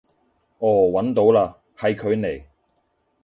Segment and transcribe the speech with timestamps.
[0.57, 2.43] 哦搵到嘞，係佢嚟